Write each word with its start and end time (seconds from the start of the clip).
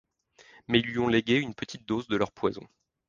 Mais 0.67 0.79
ils 0.79 0.87
lui 0.87 0.97
ont 0.97 1.07
légué 1.07 1.35
une 1.35 1.53
petite 1.53 1.85
dose 1.87 2.07
de 2.07 2.15
leur 2.15 2.31
poison. 2.31 2.67